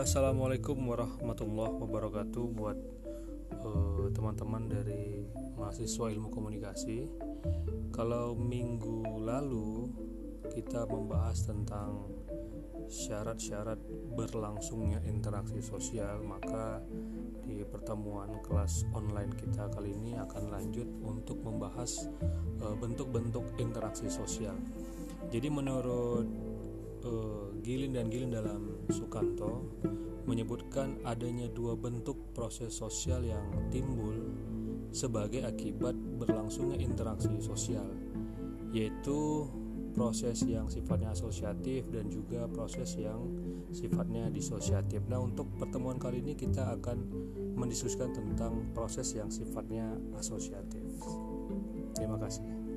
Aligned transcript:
Assalamualaikum 0.00 0.80
warahmatullahi 0.88 1.76
wabarakatuh 1.76 2.44
buat 2.56 2.78
uh, 3.60 4.08
teman-teman 4.16 4.64
dari 4.64 5.28
mahasiswa 5.60 6.08
ilmu 6.08 6.32
komunikasi. 6.32 7.04
Kalau 7.92 8.32
minggu 8.32 9.04
lalu 9.20 9.92
kita 10.56 10.88
membahas 10.88 11.44
tentang 11.44 12.08
syarat-syarat 12.88 13.76
berlangsungnya 14.16 15.04
interaksi 15.04 15.60
sosial, 15.60 16.24
maka 16.24 16.80
di 17.44 17.60
pertemuan 17.68 18.40
kelas 18.40 18.88
online 18.96 19.36
kita 19.36 19.68
kali 19.68 19.92
ini 20.00 20.16
akan 20.16 20.48
lanjut 20.48 20.88
untuk 21.04 21.44
membahas 21.44 22.08
uh, 22.64 22.72
bentuk-bentuk 22.72 23.44
interaksi 23.60 24.08
sosial. 24.08 24.56
Jadi 25.28 25.52
menurut 25.52 26.49
Gilin 27.90 28.06
dan 28.06 28.14
Gilin 28.14 28.30
dalam 28.30 28.62
Sukanto 28.86 29.66
menyebutkan 30.22 31.02
adanya 31.02 31.50
dua 31.50 31.74
bentuk 31.74 32.30
proses 32.30 32.70
sosial 32.70 33.26
yang 33.26 33.42
timbul 33.66 34.14
sebagai 34.94 35.42
akibat 35.42 35.98
berlangsungnya 35.98 36.78
interaksi 36.78 37.34
sosial, 37.42 37.90
yaitu 38.70 39.50
proses 39.90 40.38
yang 40.46 40.70
sifatnya 40.70 41.10
asosiatif 41.10 41.82
dan 41.90 42.06
juga 42.06 42.46
proses 42.46 42.94
yang 42.94 43.26
sifatnya 43.74 44.30
disosiatif. 44.30 45.02
Nah, 45.10 45.26
untuk 45.26 45.50
pertemuan 45.58 45.98
kali 45.98 46.22
ini 46.22 46.38
kita 46.38 46.78
akan 46.78 47.10
mendiskusikan 47.58 48.14
tentang 48.14 48.70
proses 48.70 49.18
yang 49.18 49.26
sifatnya 49.34 49.98
asosiatif. 50.14 50.86
Terima 51.98 52.22
kasih. 52.22 52.69